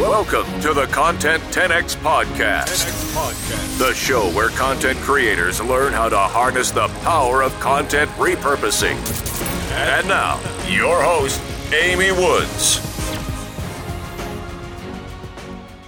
Welcome 0.00 0.62
to 0.62 0.72
the 0.72 0.86
Content 0.86 1.42
10X 1.52 1.96
Podcast, 1.96 2.88
the 3.78 3.92
show 3.92 4.30
where 4.30 4.48
content 4.48 4.98
creators 5.00 5.60
learn 5.60 5.92
how 5.92 6.08
to 6.08 6.16
harness 6.16 6.70
the 6.70 6.88
power 7.02 7.42
of 7.42 7.52
content 7.60 8.10
repurposing. 8.12 8.96
And 9.72 10.08
now, 10.08 10.40
your 10.66 11.02
host, 11.02 11.42
Amy 11.74 12.12
Woods. 12.12 12.78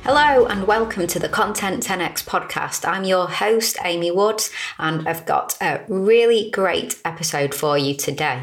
Hello 0.05 0.45
and 0.45 0.67
welcome 0.67 1.07
to 1.07 1.19
the 1.19 1.31
Content 1.31 1.83
10x 1.83 2.23
podcast. 2.27 2.87
I'm 2.87 3.05
your 3.05 3.29
host, 3.29 3.79
Amy 3.83 4.11
Woods, 4.11 4.51
and 4.79 5.09
I've 5.09 5.25
got 5.25 5.57
a 5.63 5.81
really 5.89 6.51
great 6.51 7.01
episode 7.07 7.55
for 7.55 7.79
you 7.79 7.95
today. 7.95 8.43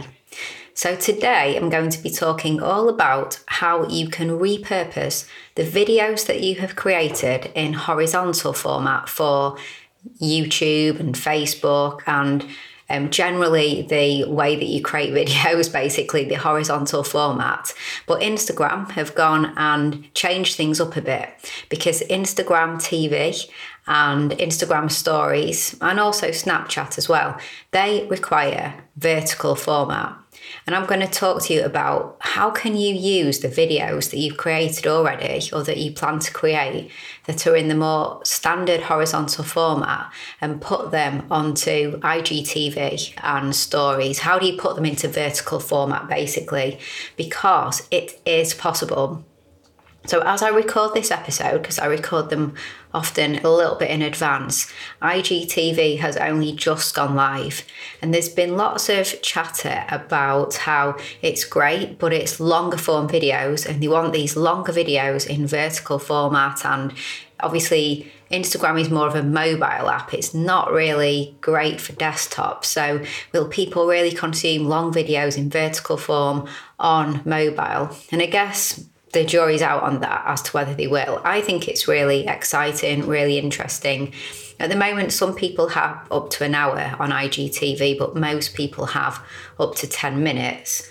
So, 0.79 0.95
today 0.95 1.57
I'm 1.57 1.69
going 1.69 1.89
to 1.89 2.01
be 2.01 2.09
talking 2.09 2.61
all 2.61 2.87
about 2.87 3.41
how 3.47 3.85
you 3.89 4.07
can 4.07 4.29
repurpose 4.39 5.27
the 5.55 5.63
videos 5.63 6.25
that 6.27 6.39
you 6.39 6.55
have 6.55 6.77
created 6.77 7.51
in 7.53 7.73
horizontal 7.73 8.53
format 8.53 9.09
for 9.09 9.57
YouTube 10.21 11.01
and 11.01 11.15
Facebook 11.15 11.99
and 12.07 12.45
um, 12.89 13.09
generally 13.09 13.81
the 13.89 14.23
way 14.31 14.55
that 14.55 14.67
you 14.67 14.81
create 14.81 15.13
videos, 15.27 15.69
basically 15.69 16.23
the 16.23 16.35
horizontal 16.35 17.03
format. 17.03 17.73
But 18.07 18.21
Instagram 18.21 18.89
have 18.91 19.15
gone 19.15 19.53
and 19.57 20.13
changed 20.13 20.55
things 20.55 20.79
up 20.79 20.95
a 20.95 21.01
bit 21.01 21.27
because 21.67 22.03
Instagram 22.03 22.75
TV 22.75 23.49
and 23.85 24.31
Instagram 24.31 24.89
stories 24.89 25.75
and 25.81 25.99
also 25.99 26.29
Snapchat 26.29 26.97
as 26.97 27.09
well, 27.09 27.37
they 27.71 28.07
require 28.07 28.81
vertical 28.95 29.55
format 29.55 30.18
and 30.65 30.75
I'm 30.75 30.85
going 30.85 31.01
to 31.01 31.07
talk 31.07 31.43
to 31.43 31.53
you 31.53 31.63
about 31.63 32.17
how 32.19 32.49
can 32.51 32.75
you 32.75 32.93
use 32.93 33.39
the 33.39 33.47
videos 33.47 34.11
that 34.11 34.17
you've 34.17 34.37
created 34.37 34.87
already 34.87 35.49
or 35.51 35.63
that 35.63 35.77
you 35.77 35.91
plan 35.91 36.19
to 36.19 36.31
create 36.31 36.91
that 37.25 37.45
are 37.47 37.55
in 37.55 37.67
the 37.67 37.75
more 37.75 38.23
standard 38.23 38.81
horizontal 38.81 39.43
format 39.43 40.11
and 40.41 40.61
put 40.61 40.91
them 40.91 41.25
onto 41.29 41.99
IGTV 41.99 43.13
and 43.23 43.55
stories. 43.55 44.19
How 44.19 44.39
do 44.39 44.47
you 44.47 44.57
put 44.57 44.75
them 44.75 44.85
into 44.85 45.07
vertical 45.07 45.59
format 45.59 46.07
basically? 46.07 46.79
Because 47.17 47.87
it 47.91 48.19
is 48.25 48.53
possible 48.53 49.23
so, 50.05 50.21
as 50.21 50.41
I 50.41 50.49
record 50.49 50.93
this 50.93 51.11
episode, 51.11 51.61
because 51.61 51.77
I 51.77 51.85
record 51.85 52.29
them 52.29 52.55
often 52.93 53.35
a 53.45 53.49
little 53.49 53.75
bit 53.75 53.91
in 53.91 54.01
advance, 54.01 54.71
IGTV 55.01 55.99
has 55.99 56.15
only 56.17 56.53
just 56.53 56.95
gone 56.95 57.15
live. 57.15 57.63
And 58.01 58.13
there's 58.13 58.29
been 58.29 58.55
lots 58.55 58.87
of 58.89 59.21
chatter 59.21 59.85
about 59.89 60.55
how 60.55 60.97
it's 61.21 61.43
great, 61.43 61.99
but 61.99 62.13
it's 62.13 62.39
longer 62.39 62.77
form 62.77 63.09
videos, 63.09 63.67
and 63.67 63.83
they 63.83 63.89
want 63.89 64.13
these 64.13 64.37
longer 64.37 64.71
videos 64.71 65.27
in 65.27 65.45
vertical 65.45 65.99
format. 65.99 66.65
And 66.65 66.93
obviously, 67.41 68.09
Instagram 68.31 68.79
is 68.79 68.89
more 68.89 69.07
of 69.07 69.15
a 69.15 69.23
mobile 69.23 69.89
app. 69.89 70.13
It's 70.13 70.33
not 70.33 70.71
really 70.71 71.35
great 71.41 71.81
for 71.81 71.91
desktop. 71.93 72.63
So, 72.63 73.03
will 73.33 73.49
people 73.49 73.85
really 73.85 74.11
consume 74.11 74.65
long 74.65 74.93
videos 74.93 75.37
in 75.37 75.49
vertical 75.49 75.97
form 75.97 76.47
on 76.79 77.21
mobile? 77.25 77.95
And 78.11 78.21
I 78.21 78.27
guess 78.27 78.85
the 79.11 79.25
jury's 79.25 79.61
out 79.61 79.83
on 79.83 80.01
that 80.01 80.23
as 80.25 80.41
to 80.43 80.51
whether 80.51 80.73
they 80.73 80.87
will. 80.87 81.21
I 81.23 81.41
think 81.41 81.67
it's 81.67 81.87
really 81.87 82.27
exciting, 82.27 83.07
really 83.07 83.37
interesting. 83.37 84.13
At 84.59 84.69
the 84.69 84.75
moment, 84.75 85.13
some 85.13 85.35
people 85.35 85.69
have 85.69 86.05
up 86.11 86.29
to 86.31 86.43
an 86.43 86.53
hour 86.53 86.95
on 86.99 87.11
IGTV, 87.11 87.97
but 87.97 88.15
most 88.15 88.55
people 88.55 88.87
have 88.87 89.23
up 89.59 89.75
to 89.75 89.87
10 89.87 90.21
minutes. 90.21 90.89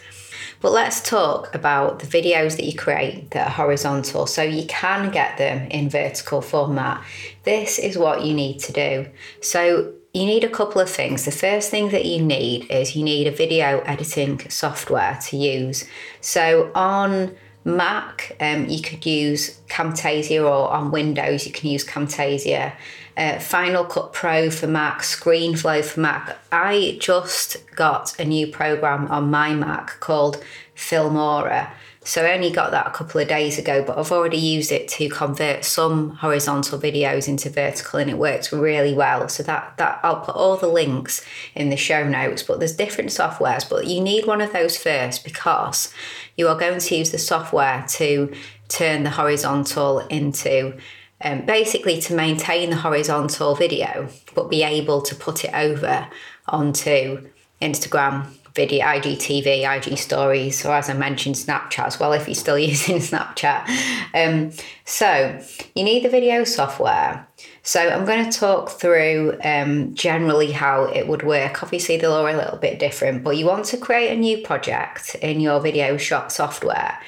But 0.61 0.73
let's 0.73 1.01
talk 1.01 1.55
about 1.55 2.01
the 2.01 2.07
videos 2.07 2.57
that 2.57 2.65
you 2.65 2.77
create 2.77 3.31
that 3.31 3.47
are 3.47 3.51
horizontal 3.51 4.27
so 4.27 4.43
you 4.43 4.67
can 4.67 5.11
get 5.11 5.39
them 5.39 5.69
in 5.71 5.89
vertical 5.89 6.41
format. 6.41 7.05
This 7.45 7.79
is 7.79 7.97
what 7.97 8.25
you 8.25 8.35
need 8.35 8.59
to 8.61 8.73
do. 8.73 9.07
So, 9.41 9.93
you 10.15 10.25
need 10.25 10.43
a 10.43 10.49
couple 10.49 10.81
of 10.81 10.89
things. 10.91 11.27
The 11.27 11.31
first 11.31 11.71
thing 11.71 11.91
that 11.91 12.07
you 12.07 12.25
need 12.25 12.69
is 12.71 12.97
you 12.97 13.05
need 13.05 13.27
a 13.27 13.31
video 13.31 13.81
editing 13.81 14.41
software 14.49 15.19
to 15.27 15.37
use. 15.37 15.85
So, 16.21 16.73
on 16.75 17.37
Mac, 17.69 18.37
um, 18.41 18.67
you 18.69 18.81
could 18.81 19.05
use 19.05 19.58
Camtasia, 19.69 20.43
or 20.43 20.71
on 20.71 20.91
Windows, 20.91 21.47
you 21.47 21.53
can 21.53 21.71
use 21.71 21.85
Camtasia. 21.85 22.73
Uh, 23.17 23.39
Final 23.41 23.85
Cut 23.85 24.13
Pro 24.13 24.49
for 24.49 24.69
Mac, 24.69 25.01
ScreenFlow 25.01 25.85
for 25.85 26.01
Mac. 26.01 26.39
I 26.53 26.99
just 27.01 27.57
got 27.75 28.19
a 28.21 28.25
new 28.25 28.47
program 28.47 29.09
on 29.09 29.31
my 29.31 29.55
Mac 29.55 29.99
called 29.99 30.43
Filmora. 30.77 31.71
So 32.09 32.25
I 32.25 32.33
only 32.33 32.51
got 32.51 32.71
that 32.71 32.87
a 32.87 32.91
couple 32.91 33.21
of 33.21 33.29
days 33.29 33.59
ago, 33.59 33.85
but 33.85 33.99
I've 33.99 34.13
already 34.13 34.39
used 34.39 34.73
it 34.73 34.89
to 34.89 35.11
convert 35.11 35.63
some 35.63 36.11
horizontal 36.11 36.79
videos 36.79 37.29
into 37.29 37.51
vertical 37.51 37.99
and 37.99 38.09
it 38.09 38.17
works 38.17 38.51
really 38.51 38.95
well. 38.95 39.29
So 39.29 39.43
that 39.43 39.75
that 39.77 40.01
I'll 40.03 40.21
put 40.21 40.35
all 40.35 40.57
the 40.57 40.69
links 40.69 41.23
in 41.55 41.69
the 41.69 41.77
show 41.77 42.09
notes, 42.09 42.43
but 42.43 42.61
there's 42.61 42.75
different 42.75 43.11
softwares, 43.11 43.69
but 43.69 43.89
you 43.89 44.01
need 44.01 44.25
one 44.25 44.41
of 44.41 44.55
those 44.55 44.79
first 44.79 45.23
because 45.23 45.93
you 46.39 46.49
are 46.49 46.57
going 46.57 46.81
to 46.81 46.97
use 46.97 47.11
the 47.11 47.19
software 47.19 47.85
to 47.89 48.33
turn 48.69 49.03
the 49.03 49.11
horizontal 49.11 50.01
into 50.09 50.79
um, 51.21 51.45
basically 51.47 52.01
to 52.03 52.15
maintain 52.15 52.71
the 52.71 52.77
horizontal 52.77 53.55
video, 53.55 54.09
but 54.35 54.51
be 54.51 54.63
able 54.63 55.03
to 55.03 55.15
put 55.15 55.45
it 55.45 55.53
over 55.53 56.07
onto 56.47 57.29
Instagram 57.61 58.27
video, 58.55 58.85
IGTV, 58.87 59.77
IG 59.77 59.99
stories, 59.99 60.65
or 60.65 60.75
as 60.75 60.91
I 60.91 60.95
mentioned, 60.95 61.37
Snapchat 61.37 61.87
as 61.87 62.01
well, 62.01 62.13
if 62.13 62.27
you're 62.27 62.35
still 62.35 62.59
using 62.75 62.97
Snapchat. 62.97 63.69
Um, 64.15 64.53
so 64.85 65.41
you 65.75 65.85
need 65.85 66.05
the 66.05 66.09
video 66.09 66.45
software. 66.45 67.27
So 67.63 67.81
I'm 67.81 68.05
going 68.05 68.29
to 68.29 68.37
talk 68.37 68.71
through 68.71 69.39
um, 69.45 69.95
generally 69.95 70.53
how 70.53 70.85
it 70.85 71.07
would 71.07 71.23
work. 71.23 71.63
Obviously, 71.63 71.99
they're 71.99 72.11
all 72.11 72.27
a 72.27 72.35
little 72.35 72.59
bit 72.59 72.79
different, 72.79 73.23
but 73.23 73.37
you 73.37 73.47
want 73.47 73.65
to 73.67 73.77
create 73.77 74.11
a 74.11 74.17
new 74.17 74.39
project 74.39 75.15
in 75.17 75.41
your 75.41 75.61
video 75.61 75.97
shot 75.97 76.33
software. 76.33 76.99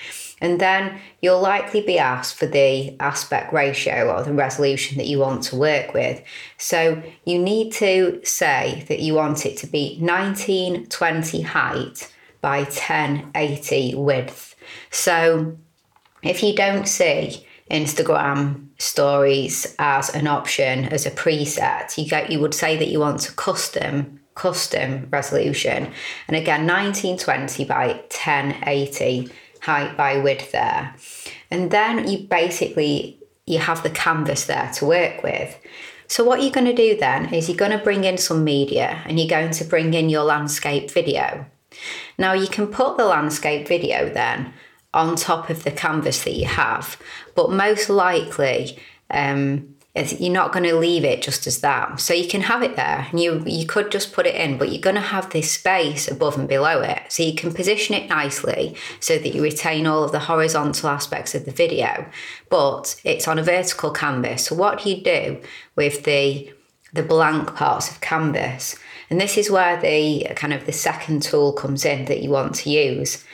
And 0.41 0.61
then 0.61 0.99
you'll 1.21 1.41
likely 1.41 1.83
be 1.83 1.99
asked 1.99 2.37
for 2.37 2.47
the 2.47 2.97
aspect 2.99 3.53
ratio 3.53 4.11
or 4.11 4.23
the 4.23 4.33
resolution 4.33 4.97
that 4.99 5.07
you 5.07 5.19
want 5.19 5.43
to 5.45 5.57
work 5.57 5.93
with. 5.93 6.23
So 6.57 7.03
you 7.25 7.39
need 7.39 7.73
to 7.75 8.21
say 8.25 8.85
that 8.89 9.01
you 9.01 9.15
want 9.15 9.45
it 9.45 9.57
to 9.59 9.67
be 9.67 9.99
1920 10.01 11.43
height 11.43 12.13
by 12.41 12.61
1080 12.61 13.95
width. 13.97 14.55
So 14.91 15.59
if 16.23 16.43
you 16.43 16.55
don't 16.55 16.89
see 16.89 17.47
Instagram 17.71 18.67
stories 18.79 19.75
as 19.79 20.15
an 20.15 20.27
option 20.27 20.87
as 20.87 21.07
a 21.07 21.11
preset, 21.11 21.97
you 21.97 22.09
get 22.09 22.31
you 22.31 22.41
would 22.41 22.55
say 22.55 22.77
that 22.77 22.89
you 22.89 23.01
want 23.01 23.29
a 23.29 23.33
custom 23.33 24.21
custom 24.35 25.07
resolution. 25.11 25.93
And 26.29 26.37
again 26.37 26.67
1920 26.67 27.65
by 27.67 27.87
1080 27.89 29.29
height 29.61 29.97
by 29.97 30.19
width 30.19 30.53
there. 30.53 30.95
And 31.51 31.71
then 31.71 32.09
you 32.09 32.27
basically 32.27 33.19
you 33.47 33.59
have 33.59 33.83
the 33.83 33.91
canvas 33.91 34.47
there 34.47 34.71
to 34.75 34.87
work 34.87 35.23
with. 35.23 35.59
So 36.07 36.25
what 36.25 36.43
you're 36.43 36.53
going 36.53 36.67
to 36.67 36.75
do 36.75 36.97
then 36.97 37.33
is 37.35 37.49
you're 37.49 37.57
going 37.57 37.77
to 37.77 37.85
bring 37.85 38.05
in 38.05 38.19
some 38.19 38.45
media 38.45 39.03
and 39.05 39.19
you're 39.19 39.29
going 39.29 39.51
to 39.53 39.65
bring 39.65 39.95
in 39.95 40.09
your 40.09 40.25
landscape 40.25 40.91
video. 40.91 41.47
Now 42.19 42.33
you 42.33 42.49
can 42.49 42.67
put 42.67 42.97
the 42.97 43.05
landscape 43.05 43.69
video 43.69 44.13
then 44.13 44.53
on 44.93 45.17
top 45.17 45.51
of 45.51 45.63
the 45.63 45.71
canvas 45.71 46.25
that 46.25 46.35
you 46.35 46.47
have, 46.47 46.97
but 47.35 47.53
most 47.53 47.89
likely 47.89 48.79
um, 49.11 49.75
you're 49.95 50.33
not 50.33 50.53
going 50.53 50.65
to 50.65 50.77
leave 50.77 51.05
it 51.05 51.21
just 51.21 51.47
as 51.47 51.61
that. 51.61 51.99
So 51.99 52.15
you 52.15 52.29
can 52.29 52.43
have 52.43 52.63
it 52.63 52.77
there 52.77 53.09
and 53.11 53.19
you, 53.19 53.43
you 53.45 53.67
could 53.67 53.91
just 53.91 54.13
put 54.13 54.27
it 54.27 54.37
in, 54.37 54.57
but 54.57 54.71
you're 54.71 54.81
going 54.81 54.95
to 54.95 55.03
have 55.03 55.31
this 55.31 55.51
space 55.51 56.09
above 56.09 56.39
and 56.39 56.49
below 56.49 56.81
it. 56.81 57.03
So 57.09 57.25
you 57.25 57.35
can 57.35 57.53
position 57.53 57.97
it 57.97 58.09
nicely 58.09 58.77
so 59.01 59.19
that 59.19 59.35
you 59.35 59.43
retain 59.43 59.87
all 59.87 60.05
of 60.05 60.13
the 60.13 60.21
horizontal 60.21 60.89
aspects 60.89 61.35
of 61.35 61.45
the 61.45 61.51
video, 61.51 62.07
but 62.49 63.01
it's 63.05 63.27
on 63.27 63.39
a 63.39 63.43
vertical 63.43 63.91
canvas. 63.91 64.47
So 64.47 64.55
what 64.55 64.83
do 64.83 64.91
you 64.91 65.03
do 65.03 65.41
with 65.77 66.05
the 66.05 66.53
the 66.93 67.03
blank 67.05 67.55
parts 67.55 67.91
of 67.91 68.01
canvas? 68.01 68.77
And 69.11 69.21
this 69.21 69.37
is 69.37 69.51
where 69.51 69.81
the 69.81 70.29
kind 70.37 70.53
of 70.53 70.67
the 70.67 70.73
second 70.73 71.23
tool 71.23 71.53
comes 71.53 71.85
in 71.85 72.05
that 72.05 72.23
you 72.23 72.31
want 72.31 72.55
to 72.57 72.71
use. 72.71 73.25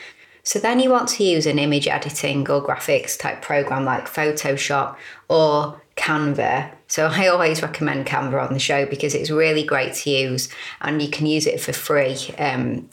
So 0.47 0.59
then 0.59 0.79
you 0.79 0.89
want 0.89 1.09
to 1.09 1.25
use 1.25 1.45
an 1.45 1.59
image 1.59 1.89
editing 1.89 2.49
or 2.49 2.65
graphics 2.65 3.19
type 3.19 3.41
program 3.41 3.83
like 3.83 4.05
Photoshop 4.07 4.95
or 5.27 5.81
Canva. 5.97 6.71
So 6.87 7.07
I 7.07 7.27
always 7.27 7.61
recommend 7.61 8.05
Canva 8.05 8.47
on 8.47 8.53
the 8.53 8.59
show 8.59 8.85
because 8.85 9.13
it's 9.13 9.29
really 9.29 9.63
great 9.65 9.93
to 9.95 10.09
use 10.09 10.47
and 10.79 11.01
you 11.01 11.09
can 11.09 11.25
use 11.25 11.47
it 11.47 11.59
for 11.59 11.73
free. 11.73 12.15
Um, 12.39 12.89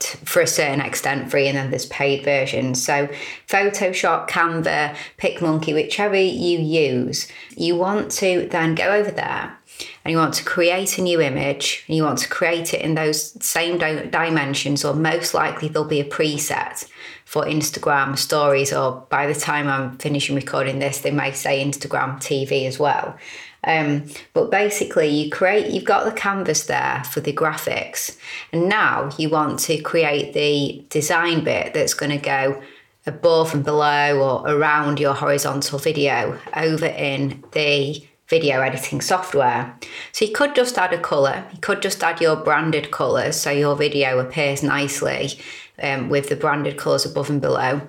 for 0.00 0.42
a 0.42 0.46
certain 0.48 0.80
extent 0.80 1.30
free 1.30 1.46
and 1.46 1.56
then 1.56 1.70
there's 1.70 1.86
paid 1.86 2.22
versions 2.22 2.84
so 2.84 3.08
photoshop 3.48 4.28
canva 4.28 4.94
picmonkey 5.18 5.72
whichever 5.72 6.14
you 6.14 6.58
use 6.58 7.26
you 7.56 7.74
want 7.74 8.10
to 8.10 8.46
then 8.50 8.74
go 8.74 8.92
over 8.92 9.10
there 9.10 9.56
and 10.04 10.12
you 10.12 10.18
want 10.18 10.34
to 10.34 10.44
create 10.44 10.98
a 10.98 11.02
new 11.02 11.20
image 11.20 11.84
and 11.86 11.96
you 11.96 12.02
want 12.02 12.18
to 12.18 12.28
create 12.28 12.72
it 12.74 12.80
in 12.80 12.94
those 12.94 13.44
same 13.44 13.78
dimensions 13.78 14.84
or 14.84 14.94
most 14.94 15.34
likely 15.34 15.68
there'll 15.68 15.88
be 15.88 16.00
a 16.00 16.04
preset 16.04 16.88
for 17.26 17.44
Instagram 17.44 18.16
stories, 18.16 18.72
or 18.72 19.04
by 19.10 19.26
the 19.26 19.34
time 19.34 19.66
I'm 19.66 19.98
finishing 19.98 20.36
recording 20.36 20.78
this, 20.78 21.00
they 21.00 21.10
may 21.10 21.32
say 21.32 21.62
Instagram 21.62 22.18
TV 22.18 22.66
as 22.66 22.78
well. 22.78 23.16
Um, 23.64 24.04
but 24.32 24.52
basically, 24.52 25.08
you 25.08 25.28
create, 25.28 25.72
you've 25.72 25.84
got 25.84 26.04
the 26.04 26.12
canvas 26.12 26.66
there 26.66 27.02
for 27.10 27.20
the 27.20 27.32
graphics, 27.32 28.16
and 28.52 28.68
now 28.68 29.10
you 29.18 29.28
want 29.28 29.58
to 29.60 29.76
create 29.78 30.34
the 30.34 30.86
design 30.88 31.42
bit 31.42 31.74
that's 31.74 31.94
going 31.94 32.12
to 32.12 32.24
go 32.24 32.62
above 33.06 33.54
and 33.54 33.64
below 33.64 34.20
or 34.20 34.48
around 34.48 35.00
your 35.00 35.14
horizontal 35.14 35.80
video 35.80 36.38
over 36.54 36.86
in 36.86 37.42
the 37.52 38.06
video 38.28 38.60
editing 38.60 39.00
software. 39.00 39.76
So 40.12 40.24
you 40.24 40.32
could 40.32 40.54
just 40.54 40.76
add 40.78 40.92
a 40.92 41.00
colour, 41.00 41.44
you 41.52 41.60
could 41.60 41.82
just 41.82 42.02
add 42.02 42.20
your 42.20 42.36
branded 42.36 42.90
colours 42.90 43.36
so 43.36 43.50
your 43.50 43.76
video 43.76 44.18
appears 44.18 44.62
nicely 44.62 45.38
um, 45.82 46.08
with 46.08 46.28
the 46.28 46.36
branded 46.36 46.76
colours 46.76 47.06
above 47.06 47.30
and 47.30 47.40
below. 47.40 47.82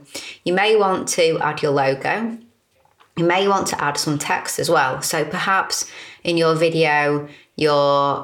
You 0.44 0.54
may 0.54 0.76
want 0.76 1.08
to 1.10 1.40
add 1.40 1.62
your 1.62 1.72
logo. 1.72 2.38
You 3.16 3.26
may 3.26 3.48
want 3.48 3.68
to 3.68 3.84
add 3.84 3.98
some 3.98 4.20
text 4.20 4.60
as 4.60 4.70
well. 4.70 5.02
So 5.02 5.26
perhaps 5.26 5.90
in 6.28 6.36
your 6.36 6.56
video, 6.56 7.28
you're 7.56 7.72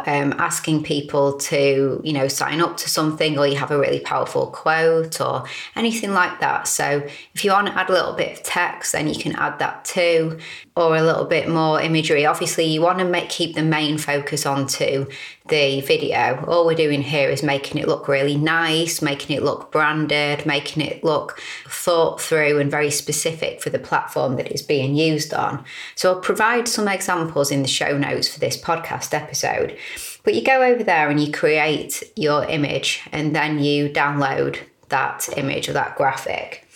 um, 0.07 0.33
asking 0.37 0.83
people 0.83 1.39
to, 1.39 1.99
you 2.03 2.13
know, 2.13 2.27
sign 2.27 2.61
up 2.61 2.77
to 2.77 2.89
something, 2.89 3.39
or 3.39 3.47
you 3.47 3.55
have 3.55 3.71
a 3.71 3.79
really 3.79 4.01
powerful 4.01 4.47
quote, 4.47 5.19
or 5.19 5.45
anything 5.75 6.13
like 6.13 6.39
that. 6.39 6.67
So 6.67 7.07
if 7.33 7.43
you 7.43 7.51
want 7.51 7.67
to 7.67 7.75
add 7.75 7.89
a 7.89 7.93
little 7.93 8.13
bit 8.13 8.37
of 8.37 8.43
text, 8.43 8.91
then 8.91 9.07
you 9.07 9.15
can 9.15 9.35
add 9.37 9.57
that 9.57 9.85
too, 9.85 10.37
or 10.75 10.95
a 10.95 11.01
little 11.01 11.25
bit 11.25 11.49
more 11.49 11.81
imagery. 11.81 12.27
Obviously, 12.27 12.65
you 12.65 12.81
want 12.81 12.99
to 12.99 13.05
make 13.05 13.29
keep 13.29 13.55
the 13.55 13.63
main 13.63 13.97
focus 13.97 14.45
onto 14.45 15.07
the 15.49 15.81
video. 15.81 16.45
All 16.47 16.65
we're 16.65 16.75
doing 16.75 17.01
here 17.01 17.29
is 17.29 17.43
making 17.43 17.81
it 17.81 17.87
look 17.87 18.07
really 18.07 18.37
nice, 18.37 19.01
making 19.01 19.35
it 19.35 19.43
look 19.43 19.71
branded, 19.71 20.45
making 20.45 20.83
it 20.83 21.03
look 21.03 21.41
thought 21.67 22.21
through 22.21 22.59
and 22.59 22.69
very 22.69 22.91
specific 22.91 23.61
for 23.61 23.69
the 23.69 23.79
platform 23.79 24.35
that 24.37 24.49
it's 24.51 24.61
being 24.61 24.95
used 24.95 25.33
on. 25.33 25.65
So 25.95 26.13
I'll 26.13 26.21
provide 26.21 26.67
some 26.67 26.87
examples 26.87 27.51
in 27.51 27.61
the 27.61 27.67
show 27.93 27.97
notes 27.97 28.27
for 28.27 28.39
this 28.39 28.57
podcast 28.57 29.13
episode. 29.13 29.77
But 30.23 30.33
you 30.35 30.43
go 30.43 30.61
over 30.61 30.83
there 30.83 31.09
and 31.09 31.19
you 31.19 31.31
create 31.31 32.03
your 32.15 32.45
image 32.45 33.01
and 33.11 33.35
then 33.35 33.59
you 33.59 33.89
download 33.89 34.59
that 34.89 35.29
image 35.37 35.69
or 35.69 35.73
that 35.73 35.95
graphic. 35.95 36.67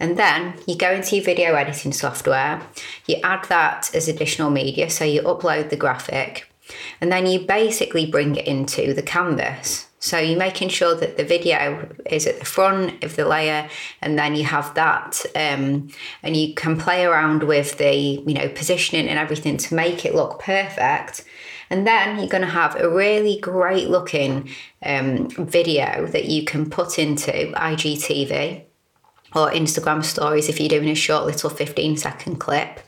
And 0.00 0.16
then 0.16 0.54
you 0.66 0.76
go 0.76 0.90
into 0.90 1.16
your 1.16 1.24
video 1.24 1.54
editing 1.54 1.92
software, 1.92 2.60
you 3.06 3.16
add 3.22 3.44
that 3.48 3.94
as 3.94 4.08
additional 4.08 4.50
media, 4.50 4.90
so 4.90 5.04
you 5.04 5.22
upload 5.22 5.70
the 5.70 5.76
graphic, 5.76 6.48
and 7.00 7.10
then 7.12 7.26
you 7.26 7.40
basically 7.40 8.06
bring 8.06 8.36
it 8.36 8.46
into 8.46 8.94
the 8.94 9.02
canvas. 9.02 9.86
So 9.98 10.18
you're 10.18 10.38
making 10.38 10.68
sure 10.68 10.94
that 10.94 11.16
the 11.16 11.24
video 11.24 11.88
is 12.04 12.26
at 12.26 12.38
the 12.38 12.44
front 12.44 13.02
of 13.02 13.16
the 13.16 13.26
layer, 13.26 13.70
and 14.02 14.18
then 14.18 14.34
you 14.34 14.44
have 14.44 14.74
that, 14.74 15.24
um, 15.34 15.88
and 16.22 16.36
you 16.36 16.54
can 16.54 16.78
play 16.78 17.06
around 17.06 17.42
with 17.42 17.78
the 17.78 17.94
you 17.94 18.34
know 18.34 18.50
positioning 18.50 19.08
and 19.08 19.18
everything 19.18 19.56
to 19.56 19.74
make 19.74 20.04
it 20.04 20.14
look 20.14 20.40
perfect. 20.40 21.24
And 21.70 21.86
then 21.86 22.18
you're 22.18 22.28
going 22.28 22.42
to 22.42 22.48
have 22.48 22.76
a 22.76 22.88
really 22.88 23.40
great 23.40 23.88
looking 23.88 24.50
um, 24.82 25.28
video 25.30 26.06
that 26.08 26.26
you 26.26 26.44
can 26.44 26.68
put 26.68 26.98
into 26.98 27.32
IGTV 27.32 28.62
or 29.34 29.50
Instagram 29.50 30.04
stories 30.04 30.48
if 30.48 30.60
you're 30.60 30.68
doing 30.68 30.90
a 30.90 30.94
short 30.94 31.24
little 31.24 31.50
15 31.50 31.96
second 31.96 32.36
clip, 32.36 32.80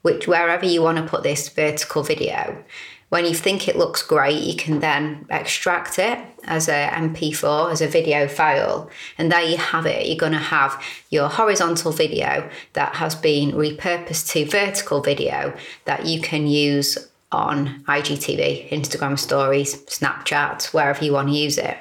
which 0.00 0.26
wherever 0.26 0.64
you 0.64 0.82
want 0.82 0.98
to 0.98 1.06
put 1.06 1.22
this 1.22 1.50
vertical 1.50 2.02
video. 2.02 2.64
When 3.12 3.26
you 3.26 3.34
think 3.34 3.68
it 3.68 3.76
looks 3.76 4.00
great, 4.02 4.42
you 4.42 4.56
can 4.56 4.80
then 4.80 5.26
extract 5.28 5.98
it 5.98 6.18
as 6.44 6.66
a 6.66 6.88
MP4, 6.90 7.70
as 7.70 7.82
a 7.82 7.86
video 7.86 8.26
file, 8.26 8.88
and 9.18 9.30
there 9.30 9.42
you 9.42 9.58
have 9.58 9.84
it. 9.84 10.06
You're 10.06 10.16
going 10.16 10.32
to 10.32 10.38
have 10.38 10.82
your 11.10 11.28
horizontal 11.28 11.92
video 11.92 12.48
that 12.72 12.94
has 12.94 13.14
been 13.14 13.52
repurposed 13.52 14.32
to 14.32 14.46
vertical 14.46 15.02
video 15.02 15.54
that 15.84 16.06
you 16.06 16.22
can 16.22 16.46
use 16.46 16.96
on 17.30 17.84
IGTV, 17.84 18.70
Instagram 18.70 19.18
stories, 19.18 19.76
Snapchat, 19.84 20.72
wherever 20.72 21.04
you 21.04 21.12
want 21.12 21.28
to 21.28 21.34
use 21.34 21.58
it. 21.58 21.76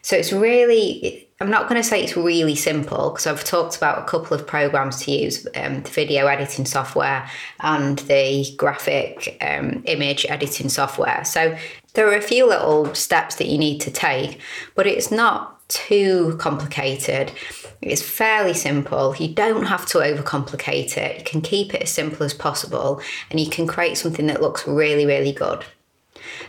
So 0.00 0.16
it's 0.16 0.32
really, 0.32 1.28
I'm 1.42 1.48
not 1.48 1.70
going 1.70 1.80
to 1.80 1.88
say 1.88 2.02
it's 2.04 2.18
really 2.18 2.54
simple 2.54 3.10
because 3.10 3.26
I've 3.26 3.44
talked 3.44 3.74
about 3.74 3.98
a 3.98 4.04
couple 4.04 4.36
of 4.36 4.46
programs 4.46 5.02
to 5.04 5.10
use 5.10 5.46
um, 5.56 5.82
the 5.82 5.88
video 5.88 6.26
editing 6.26 6.66
software 6.66 7.26
and 7.60 7.98
the 8.00 8.44
graphic 8.58 9.38
um, 9.40 9.82
image 9.86 10.26
editing 10.28 10.68
software. 10.68 11.24
So 11.24 11.56
there 11.94 12.06
are 12.08 12.14
a 12.14 12.20
few 12.20 12.46
little 12.46 12.94
steps 12.94 13.36
that 13.36 13.46
you 13.46 13.56
need 13.56 13.80
to 13.80 13.90
take, 13.90 14.38
but 14.74 14.86
it's 14.86 15.10
not 15.10 15.66
too 15.68 16.36
complicated. 16.38 17.32
It's 17.80 18.02
fairly 18.02 18.52
simple. 18.52 19.16
You 19.16 19.28
don't 19.28 19.64
have 19.64 19.86
to 19.86 19.98
overcomplicate 19.98 20.98
it. 20.98 21.18
You 21.20 21.24
can 21.24 21.40
keep 21.40 21.72
it 21.72 21.84
as 21.84 21.90
simple 21.90 22.22
as 22.22 22.34
possible 22.34 23.00
and 23.30 23.40
you 23.40 23.48
can 23.48 23.66
create 23.66 23.96
something 23.96 24.26
that 24.26 24.42
looks 24.42 24.68
really, 24.68 25.06
really 25.06 25.32
good. 25.32 25.64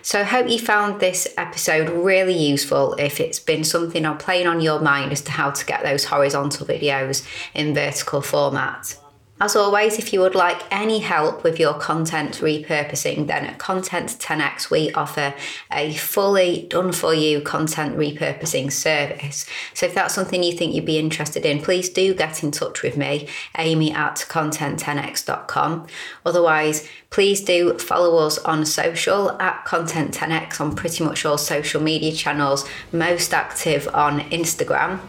So 0.01 0.21
I 0.21 0.23
hope 0.23 0.49
you 0.49 0.59
found 0.59 0.99
this 0.99 1.27
episode 1.37 1.89
really 1.89 2.33
useful 2.33 2.95
if 2.95 3.19
it's 3.19 3.39
been 3.39 3.63
something 3.63 4.05
or 4.05 4.15
playing 4.15 4.47
on 4.47 4.61
your 4.61 4.79
mind 4.79 5.11
as 5.11 5.21
to 5.21 5.31
how 5.31 5.51
to 5.51 5.65
get 5.65 5.83
those 5.83 6.05
horizontal 6.05 6.65
videos 6.65 7.27
in 7.53 7.73
vertical 7.73 8.21
format. 8.21 8.97
As 9.41 9.55
always, 9.55 9.97
if 9.97 10.13
you 10.13 10.19
would 10.19 10.35
like 10.35 10.61
any 10.69 10.99
help 10.99 11.43
with 11.43 11.59
your 11.59 11.73
content 11.73 12.35
repurposing, 12.41 13.25
then 13.25 13.43
at 13.47 13.57
Content 13.57 14.09
10x 14.19 14.69
we 14.69 14.91
offer 14.91 15.33
a 15.71 15.95
fully 15.95 16.67
done 16.69 16.91
for 16.91 17.15
you 17.15 17.41
content 17.41 17.97
repurposing 17.97 18.71
service. 18.71 19.47
So 19.73 19.87
if 19.87 19.95
that's 19.95 20.13
something 20.13 20.43
you 20.43 20.55
think 20.55 20.75
you'd 20.75 20.85
be 20.85 20.99
interested 20.99 21.43
in, 21.43 21.59
please 21.59 21.89
do 21.89 22.13
get 22.13 22.43
in 22.43 22.51
touch 22.51 22.83
with 22.83 22.97
me, 22.97 23.27
amy 23.57 23.91
at 23.91 24.17
content10x.com. 24.29 25.87
Otherwise, 26.23 26.87
please 27.09 27.41
do 27.41 27.79
follow 27.79 28.23
us 28.23 28.37
on 28.37 28.63
social 28.63 29.31
at 29.41 29.65
Content 29.65 30.13
10x 30.13 30.61
on 30.61 30.75
pretty 30.75 31.03
much 31.03 31.25
all 31.25 31.39
social 31.39 31.81
media 31.81 32.11
channels, 32.11 32.63
most 32.91 33.33
active 33.33 33.87
on 33.91 34.19
Instagram. 34.29 34.99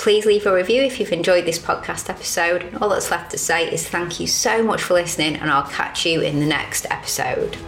Please 0.00 0.24
leave 0.24 0.46
a 0.46 0.54
review 0.54 0.80
if 0.80 0.98
you've 0.98 1.12
enjoyed 1.12 1.44
this 1.44 1.58
podcast 1.58 2.08
episode. 2.08 2.74
All 2.80 2.88
that's 2.88 3.10
left 3.10 3.32
to 3.32 3.38
say 3.38 3.70
is 3.70 3.86
thank 3.86 4.18
you 4.18 4.26
so 4.26 4.62
much 4.62 4.82
for 4.82 4.94
listening, 4.94 5.36
and 5.36 5.50
I'll 5.50 5.68
catch 5.68 6.06
you 6.06 6.22
in 6.22 6.40
the 6.40 6.46
next 6.46 6.86
episode. 6.90 7.58